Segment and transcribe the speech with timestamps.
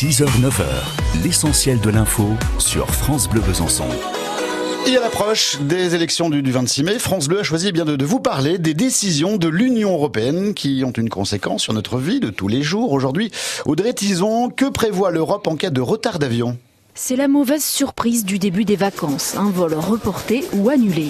[0.00, 3.88] 6h, 9h, l'essentiel de l'info sur France Bleu Besançon.
[4.86, 7.96] Et à l'approche des élections du, 26 mai, France Bleu a choisi eh bien de,
[7.96, 12.20] de, vous parler des décisions de l'Union européenne qui ont une conséquence sur notre vie
[12.20, 12.92] de tous les jours.
[12.92, 13.32] Aujourd'hui,
[13.66, 16.56] Audrey Tison, que prévoit l'Europe en cas de retard d'avion?
[16.94, 21.08] C'est la mauvaise surprise du début des vacances, un vol reporté ou annulé.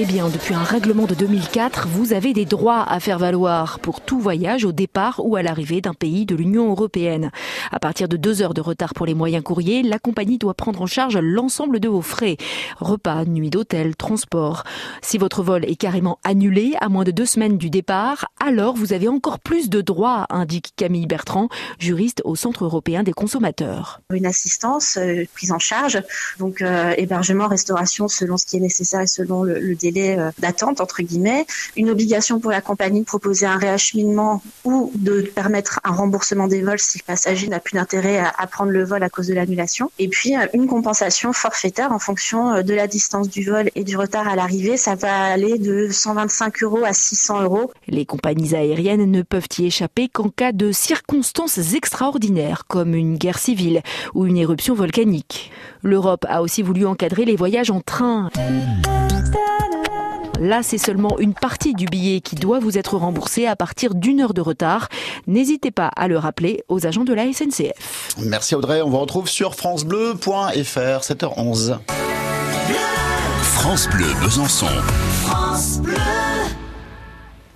[0.00, 4.00] Eh bien, depuis un règlement de 2004, vous avez des droits à faire valoir pour
[4.00, 7.32] tout voyage au départ ou à l'arrivée d'un pays de l'Union européenne.
[7.72, 10.80] À partir de deux heures de retard pour les moyens courriers, la compagnie doit prendre
[10.82, 12.36] en charge l'ensemble de vos frais.
[12.78, 14.62] Repas, nuit d'hôtel, transport.
[15.02, 18.92] Si votre vol est carrément annulé à moins de deux semaines du départ, alors vous
[18.92, 21.48] avez encore plus de droits, indique Camille Bertrand,
[21.80, 24.00] juriste au Centre européen des consommateurs.
[24.14, 26.00] Une assistance euh, prise en charge,
[26.38, 30.30] donc euh, hébergement, restauration selon ce qui est nécessaire et selon le, le délai euh,
[30.38, 35.80] d'attente entre guillemets, une obligation pour la compagnie de proposer un réacheminement ou de permettre
[35.84, 39.02] un remboursement des vols si le passager n'a plus d'intérêt à, à, prendre le vol
[39.02, 42.86] à cause de l'annulation, et puis euh, une compensation forfaitaire en fonction euh, de la
[42.86, 44.76] distance du vol et du retard à l'arrivée.
[44.76, 47.70] Ça va aller de 125 euros à 600 euros.
[47.86, 53.38] Les compagnies aériennes ne peuvent y échapper qu'en cas de circonstances extraordinaires, comme une guerre
[53.38, 53.82] civile
[54.14, 55.50] ou une éruption volcanique.
[55.82, 58.30] L'Europe a aussi voulu encadrer les voyages en train.
[60.38, 64.20] Là, c'est seulement une partie du billet qui doit vous être remboursé à partir d'une
[64.20, 64.88] heure de retard.
[65.26, 68.14] N'hésitez pas à le rappeler aux agents de la SNCF.
[68.18, 71.78] Merci Audrey, on vous retrouve sur francebleu.fr, 7h11.
[73.42, 74.66] France Bleu Besançon.
[75.24, 75.96] France Bleu.